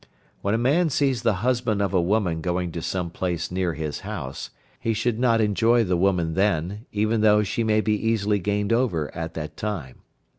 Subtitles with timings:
[0.41, 3.99] When a man sees the husband of a woman going to some place near his
[3.99, 8.73] house, he should not enjoy the woman then, even though she may be easily gained
[8.73, 9.97] over at that time.